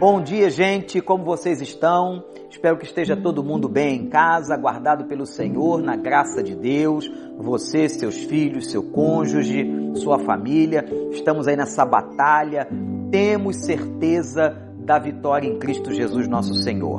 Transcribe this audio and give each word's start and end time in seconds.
Bom 0.00 0.22
dia, 0.22 0.48
gente. 0.48 0.98
Como 1.02 1.26
vocês 1.26 1.60
estão? 1.60 2.24
Espero 2.48 2.78
que 2.78 2.86
esteja 2.86 3.14
todo 3.14 3.44
mundo 3.44 3.68
bem 3.68 3.96
em 3.96 4.08
casa, 4.08 4.56
guardado 4.56 5.04
pelo 5.04 5.26
Senhor, 5.26 5.82
na 5.82 5.94
graça 5.94 6.42
de 6.42 6.54
Deus. 6.54 7.06
Você, 7.36 7.86
seus 7.86 8.16
filhos, 8.16 8.70
seu 8.70 8.82
cônjuge, 8.82 9.70
sua 9.96 10.18
família. 10.18 10.86
Estamos 11.12 11.46
aí 11.46 11.54
nessa 11.54 11.84
batalha. 11.84 12.66
Temos 13.10 13.56
certeza 13.56 14.56
da 14.78 14.98
vitória 14.98 15.46
em 15.46 15.58
Cristo 15.58 15.92
Jesus, 15.92 16.26
nosso 16.26 16.54
Senhor. 16.54 16.98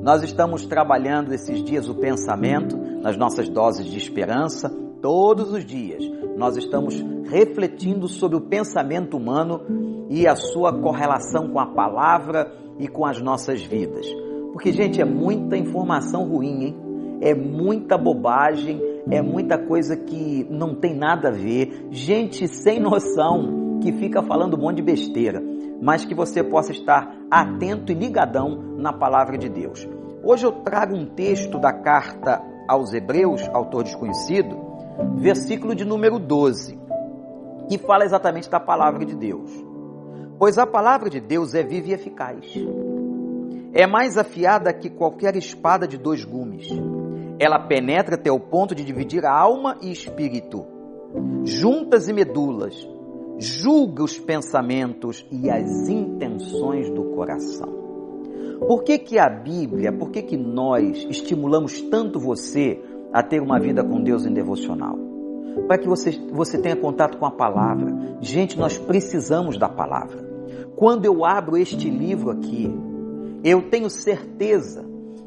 Nós 0.00 0.22
estamos 0.22 0.64
trabalhando 0.66 1.34
esses 1.34 1.64
dias 1.64 1.88
o 1.88 1.96
pensamento, 1.96 2.76
nas 3.02 3.16
nossas 3.16 3.48
doses 3.48 3.86
de 3.86 3.98
esperança, 3.98 4.72
todos 5.00 5.52
os 5.52 5.64
dias. 5.64 6.02
Nós 6.36 6.56
estamos 6.56 7.02
refletindo 7.28 8.08
sobre 8.08 8.36
o 8.36 8.40
pensamento 8.40 9.16
humano 9.16 9.60
e 10.08 10.26
a 10.26 10.36
sua 10.36 10.72
correlação 10.72 11.48
com 11.48 11.58
a 11.58 11.66
palavra 11.66 12.52
e 12.78 12.88
com 12.88 13.04
as 13.04 13.20
nossas 13.20 13.62
vidas. 13.62 14.06
Porque, 14.52 14.72
gente, 14.72 15.00
é 15.00 15.04
muita 15.04 15.56
informação 15.56 16.28
ruim, 16.28 16.64
hein? 16.64 16.76
É 17.20 17.34
muita 17.34 17.96
bobagem, 17.96 18.80
é 19.10 19.22
muita 19.22 19.58
coisa 19.58 19.96
que 19.96 20.46
não 20.50 20.74
tem 20.74 20.94
nada 20.94 21.28
a 21.28 21.32
ver, 21.32 21.88
gente 21.90 22.46
sem 22.48 22.78
noção 22.78 23.78
que 23.80 23.92
fica 23.92 24.22
falando 24.22 24.56
um 24.56 24.60
monte 24.60 24.76
de 24.76 24.82
besteira, 24.82 25.42
mas 25.80 26.04
que 26.04 26.14
você 26.14 26.42
possa 26.42 26.72
estar 26.72 27.16
atento 27.30 27.92
e 27.92 27.94
ligadão 27.94 28.58
na 28.76 28.92
palavra 28.92 29.38
de 29.38 29.48
Deus. 29.48 29.88
Hoje 30.22 30.44
eu 30.44 30.52
trago 30.52 30.94
um 30.94 31.06
texto 31.06 31.58
da 31.58 31.72
carta 31.72 32.42
aos 32.68 32.92
Hebreus, 32.92 33.48
autor 33.52 33.84
desconhecido, 33.84 34.56
versículo 35.16 35.74
de 35.74 35.84
número 35.84 36.18
12, 36.18 36.78
que 37.68 37.78
fala 37.78 38.04
exatamente 38.04 38.48
da 38.48 38.60
palavra 38.60 39.04
de 39.04 39.14
Deus. 39.14 39.50
Pois 40.38 40.58
a 40.58 40.66
palavra 40.66 41.08
de 41.08 41.20
Deus 41.20 41.54
é 41.54 41.62
viva 41.62 41.88
e 41.88 41.92
eficaz. 41.92 42.44
É 43.72 43.86
mais 43.86 44.16
afiada 44.16 44.72
que 44.72 44.90
qualquer 44.90 45.36
espada 45.36 45.86
de 45.86 45.98
dois 45.98 46.24
gumes. 46.24 46.68
Ela 47.38 47.58
penetra 47.58 48.14
até 48.14 48.30
o 48.30 48.40
ponto 48.40 48.74
de 48.74 48.84
dividir 48.84 49.24
a 49.24 49.32
alma 49.32 49.76
e 49.82 49.90
espírito, 49.92 50.64
juntas 51.44 52.08
e 52.08 52.12
medulas, 52.12 52.88
julga 53.38 54.02
os 54.02 54.18
pensamentos 54.18 55.26
e 55.30 55.50
as 55.50 55.88
intenções 55.88 56.90
do 56.90 57.04
coração. 57.14 57.76
Por 58.66 58.84
que, 58.84 58.98
que 58.98 59.18
a 59.18 59.28
Bíblia, 59.28 59.92
por 59.92 60.10
que, 60.10 60.22
que 60.22 60.36
nós 60.36 61.06
estimulamos 61.10 61.80
tanto 61.82 62.18
você 62.18 62.80
a 63.16 63.22
ter 63.22 63.40
uma 63.40 63.58
vida 63.58 63.82
com 63.82 64.02
Deus 64.02 64.26
em 64.26 64.34
devocional? 64.34 64.98
Para 65.66 65.78
que 65.78 65.88
você, 65.88 66.10
você 66.30 66.58
tenha 66.58 66.76
contato 66.76 67.16
com 67.16 67.24
a 67.24 67.30
palavra. 67.30 68.18
Gente, 68.20 68.58
nós 68.58 68.76
precisamos 68.76 69.56
da 69.56 69.70
palavra. 69.70 70.18
Quando 70.76 71.06
eu 71.06 71.24
abro 71.24 71.56
este 71.56 71.88
livro 71.88 72.30
aqui, 72.30 72.70
eu 73.42 73.70
tenho 73.70 73.88
certeza 73.88 74.84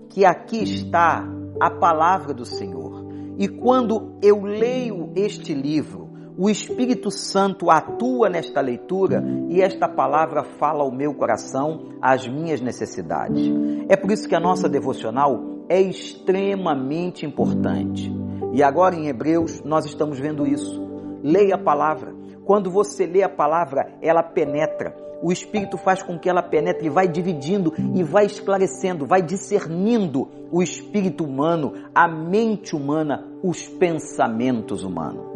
que 0.07 0.23
aqui 0.23 0.63
está 0.63 1.27
a 1.59 1.71
palavra 1.71 2.31
do 2.31 2.45
Senhor. 2.45 3.07
E 3.39 3.47
quando 3.47 4.19
eu 4.21 4.43
leio 4.43 5.11
este 5.15 5.55
livro, 5.55 6.09
o 6.37 6.47
Espírito 6.47 7.09
Santo 7.09 7.71
atua 7.71 8.29
nesta 8.29 8.61
leitura 8.61 9.23
e 9.49 9.61
esta 9.61 9.89
palavra 9.89 10.43
fala 10.43 10.83
ao 10.83 10.91
meu 10.91 11.15
coração 11.15 11.87
as 11.99 12.27
minhas 12.27 12.61
necessidades. 12.61 13.51
É 13.89 13.97
por 13.97 14.11
isso 14.11 14.29
que 14.29 14.35
a 14.35 14.39
nossa 14.39 14.69
devocional 14.69 15.58
é 15.69 15.79
extremamente 15.79 17.25
importante. 17.25 18.11
E 18.51 18.63
agora 18.63 18.95
em 18.95 19.07
Hebreus 19.07 19.61
nós 19.63 19.85
estamos 19.85 20.19
vendo 20.19 20.45
isso. 20.45 20.81
Leia 21.23 21.55
a 21.55 21.57
palavra. 21.57 22.13
Quando 22.43 22.71
você 22.71 23.05
lê 23.05 23.21
a 23.21 23.29
palavra, 23.29 23.93
ela 24.01 24.23
penetra. 24.23 24.95
O 25.21 25.31
Espírito 25.31 25.77
faz 25.77 26.01
com 26.01 26.17
que 26.17 26.29
ela 26.29 26.41
penetre 26.41 26.87
e 26.87 26.89
vai 26.89 27.07
dividindo 27.07 27.73
e 27.93 28.03
vai 28.03 28.25
esclarecendo, 28.25 29.05
vai 29.05 29.21
discernindo 29.21 30.27
o 30.51 30.63
espírito 30.63 31.23
humano, 31.23 31.73
a 31.93 32.07
mente 32.07 32.75
humana, 32.75 33.27
os 33.43 33.67
pensamentos 33.67 34.83
humanos. 34.83 35.27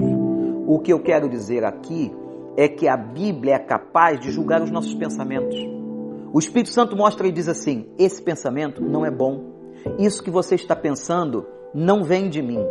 O 0.65 0.79
que 0.79 0.91
eu 0.91 1.01
quero 1.01 1.29
dizer 1.29 1.65
aqui 1.65 2.11
é 2.57 2.67
que 2.67 2.87
a 2.87 2.95
Bíblia 2.95 3.55
é 3.55 3.59
capaz 3.59 4.19
de 4.19 4.31
julgar 4.31 4.61
os 4.61 4.71
nossos 4.71 4.95
pensamentos. 4.95 5.55
O 6.33 6.39
Espírito 6.39 6.69
Santo 6.69 6.95
mostra 6.95 7.27
e 7.27 7.31
diz 7.31 7.47
assim: 7.47 7.85
esse 7.99 8.21
pensamento 8.21 8.81
não 8.81 9.05
é 9.05 9.11
bom. 9.11 9.52
Isso 9.97 10.23
que 10.23 10.31
você 10.31 10.55
está 10.55 10.75
pensando 10.75 11.45
não 11.73 12.03
vem 12.03 12.29
de 12.29 12.41
mim. 12.41 12.63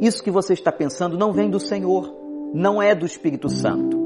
Isso 0.00 0.22
que 0.22 0.30
você 0.30 0.52
está 0.52 0.70
pensando 0.70 1.18
não 1.18 1.32
vem 1.32 1.50
do 1.50 1.58
Senhor, 1.58 2.14
não 2.54 2.80
é 2.80 2.94
do 2.94 3.04
Espírito 3.04 3.48
Santo. 3.48 3.96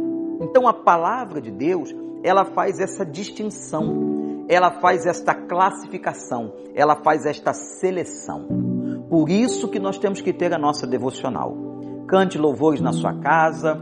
Então 0.41 0.67
a 0.67 0.73
palavra 0.73 1.41
de 1.41 1.51
Deus, 1.51 1.95
ela 2.25 2.45
faz 2.45 2.81
essa 2.81 3.05
distinção, 3.05 4.45
ela 4.49 4.81
faz 4.81 5.07
esta 5.07 5.35
classificação, 5.35 6.53
ela 6.75 6.97
faz 6.97 7.27
esta 7.27 7.53
seleção. 7.53 8.47
Por 9.09 9.29
isso 9.29 9.69
que 9.69 9.79
nós 9.79 9.99
temos 9.99 10.21
que 10.21 10.33
ter 10.33 10.55
a 10.55 10.59
nossa 10.59 10.87
devocional. 10.87 11.55
Cante 12.09 12.39
louvores 12.39 12.81
na 12.81 12.93
sua 12.93 13.15
casa, 13.21 13.81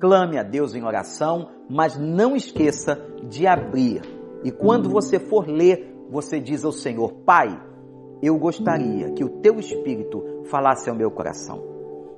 clame 0.00 0.38
a 0.38 0.42
Deus 0.42 0.74
em 0.74 0.84
oração, 0.84 1.48
mas 1.68 1.98
não 1.98 2.36
esqueça 2.36 2.96
de 3.28 3.46
abrir. 3.46 4.02
E 4.44 4.50
quando 4.50 4.88
você 4.88 5.18
for 5.18 5.46
ler, 5.48 5.94
você 6.10 6.40
diz 6.40 6.64
ao 6.64 6.72
Senhor: 6.72 7.12
Pai, 7.26 7.60
eu 8.22 8.36
gostaria 8.38 9.10
que 9.12 9.24
o 9.24 9.28
teu 9.28 9.58
espírito 9.58 10.42
falasse 10.44 10.90
ao 10.90 10.96
meu 10.96 11.10
coração, 11.10 11.62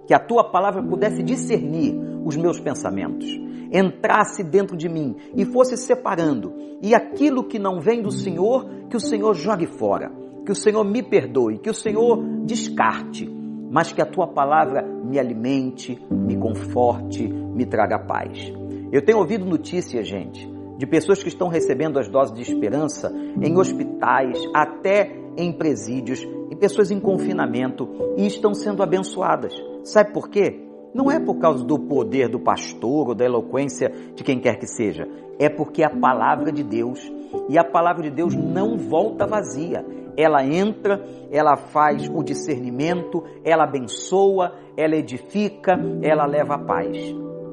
que 0.07 0.15
a 0.15 0.19
tua 0.19 0.51
palavra 0.51 0.83
pudesse 0.83 1.23
discernir 1.23 1.95
os 2.25 2.37
meus 2.37 2.59
pensamentos, 2.59 3.27
entrasse 3.73 4.43
dentro 4.43 4.77
de 4.77 4.89
mim 4.89 5.17
e 5.35 5.45
fosse 5.45 5.77
separando, 5.77 6.53
e 6.83 6.95
aquilo 6.95 7.45
que 7.45 7.59
não 7.59 7.81
vem 7.81 8.03
do 8.03 8.11
Senhor, 8.11 8.69
que 8.89 8.97
o 8.97 9.01
Senhor 9.01 9.35
jogue 9.35 9.67
fora, 9.67 10.11
que 10.45 10.53
o 10.53 10.55
Senhor 10.55 10.85
me 10.85 11.03
perdoe, 11.03 11.59
que 11.59 11.71
o 11.71 11.75
Senhor 11.75 12.23
descarte, 12.45 13.29
mas 13.71 13.93
que 13.93 14.03
a 14.03 14.07
tua 14.07 14.27
palavra 14.27 14.83
me 14.83 15.19
alimente, 15.19 16.03
me 16.11 16.37
conforte, 16.37 17.29
me 17.29 17.67
traga 17.67 17.99
paz. 17.99 18.53
Eu 18.91 19.05
tenho 19.05 19.19
ouvido 19.19 19.45
notícias, 19.45 20.09
gente, 20.09 20.51
de 20.81 20.87
pessoas 20.87 21.23
que 21.23 21.29
estão 21.29 21.49
recebendo 21.49 21.99
as 21.99 22.09
doses 22.09 22.35
de 22.35 22.41
esperança 22.41 23.13
em 23.43 23.55
hospitais, 23.59 24.39
até 24.55 25.15
em 25.37 25.53
presídios, 25.53 26.27
em 26.51 26.57
pessoas 26.57 26.91
em 26.91 26.99
confinamento 26.99 27.87
e 28.17 28.27
estão 28.27 28.55
sendo 28.55 28.83
abençoadas. 28.83 29.55
Sabe 29.85 30.15
por 30.15 30.31
quê? 30.31 30.59
Não 30.95 31.11
é 31.11 31.21
por 31.21 31.39
causa 31.39 31.63
do 31.63 31.79
poder 31.79 32.31
do 32.31 32.41
pastor 32.41 33.09
ou 33.09 33.15
da 33.15 33.27
eloquência 33.27 33.93
de 34.15 34.25
quem 34.25 34.41
quer 34.41 34.59
que 34.59 34.67
seja. 34.67 35.07
É 35.39 35.51
porque 35.51 35.85
a 35.85 35.91
palavra 35.91 36.51
de 36.51 36.65
Deus, 36.65 37.13
e 37.51 37.59
a 37.59 37.65
palavra 37.65 38.05
de 38.05 38.11
Deus 38.11 38.35
não 38.35 38.79
volta 38.79 39.27
vazia. 39.27 39.85
Ela 40.17 40.43
entra, 40.47 41.05
ela 41.31 41.59
faz 41.59 42.09
o 42.09 42.23
discernimento, 42.23 43.23
ela 43.45 43.65
abençoa, 43.65 44.55
ela 44.79 44.97
edifica, 44.97 45.79
ela 46.01 46.25
leva 46.25 46.55
a 46.55 46.59
paz, 46.59 46.97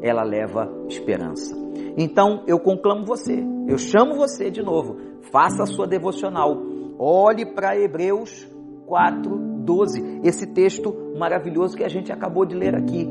ela 0.01 0.23
leva 0.23 0.71
esperança. 0.87 1.55
Então 1.97 2.43
eu 2.47 2.59
conclamo 2.59 3.05
você, 3.05 3.43
eu 3.67 3.77
chamo 3.77 4.15
você 4.15 4.49
de 4.49 4.61
novo, 4.61 4.97
faça 5.31 5.63
a 5.63 5.67
sua 5.67 5.87
devocional 5.87 6.77
Olhe 6.99 7.45
para 7.45 7.79
Hebreus 7.79 8.47
4, 8.87 9.37
12, 9.59 10.21
esse 10.23 10.47
texto 10.47 11.13
maravilhoso 11.15 11.77
que 11.77 11.83
a 11.83 11.87
gente 11.87 12.11
acabou 12.11 12.43
de 12.43 12.55
ler 12.55 12.73
aqui, 12.73 13.07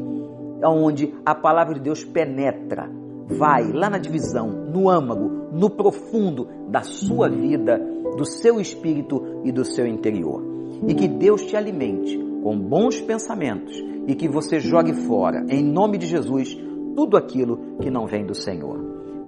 onde 0.64 1.14
a 1.24 1.36
palavra 1.36 1.74
de 1.74 1.80
Deus 1.80 2.04
penetra, 2.04 2.90
vai 3.28 3.70
lá 3.72 3.88
na 3.88 3.98
divisão, 3.98 4.48
no 4.48 4.90
âmago, 4.90 5.50
no 5.52 5.70
profundo 5.70 6.48
da 6.68 6.82
sua 6.82 7.28
vida, 7.28 7.78
do 8.16 8.24
seu 8.24 8.60
espírito 8.60 9.40
e 9.44 9.52
do 9.52 9.64
seu 9.64 9.86
interior. 9.86 10.42
E 10.88 10.94
que 10.94 11.06
Deus 11.06 11.44
te 11.44 11.56
alimente 11.56 12.18
com 12.42 12.58
bons 12.58 13.00
pensamentos 13.00 13.76
e 14.08 14.16
que 14.16 14.28
você 14.28 14.58
jogue 14.58 14.94
fora, 14.94 15.46
em 15.48 15.62
nome 15.62 15.96
de 15.96 16.06
Jesus, 16.06 16.56
tudo 16.96 17.16
aquilo 17.16 17.76
que 17.80 17.90
não 17.90 18.06
vem 18.06 18.26
do 18.26 18.34
Senhor. 18.34 18.78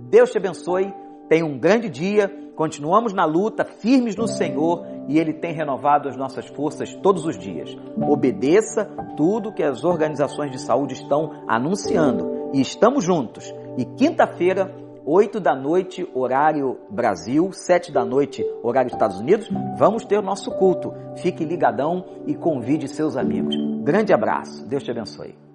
Deus 0.01 0.31
te 0.31 0.39
abençoe, 0.39 0.93
tenha 1.29 1.47
um 1.47 1.59
grande 1.59 1.89
dia 1.89 2.49
Continuamos 2.59 3.13
na 3.13 3.25
luta, 3.25 3.65
firmes 3.65 4.17
no 4.17 4.27
Senhor, 4.27 4.85
e 5.07 5.17
Ele 5.17 5.33
tem 5.33 5.53
renovado 5.53 6.09
as 6.09 6.17
nossas 6.17 6.45
forças 6.49 6.93
todos 6.93 7.25
os 7.25 7.39
dias. 7.39 7.73
Obedeça 7.97 8.85
tudo 9.17 9.53
que 9.53 9.63
as 9.63 9.85
organizações 9.85 10.51
de 10.51 10.59
saúde 10.59 10.95
estão 10.95 11.45
anunciando. 11.47 12.51
E 12.53 12.61
estamos 12.61 13.05
juntos. 13.05 13.55
E 13.77 13.85
quinta-feira, 13.85 14.75
8 15.07 15.39
da 15.39 15.55
noite, 15.55 16.05
horário 16.13 16.81
Brasil, 16.91 17.53
7 17.53 17.93
da 17.93 18.05
noite, 18.05 18.45
horário 18.61 18.91
Estados 18.91 19.21
Unidos, 19.21 19.49
vamos 19.79 20.05
ter 20.05 20.19
o 20.19 20.23
nosso 20.23 20.51
culto. 20.59 20.93
Fique 21.19 21.45
ligadão 21.45 22.05
e 22.27 22.35
convide 22.35 22.89
seus 22.89 23.17
amigos. 23.17 23.55
Grande 23.85 24.13
abraço. 24.13 24.67
Deus 24.67 24.83
te 24.83 24.91
abençoe. 24.91 25.48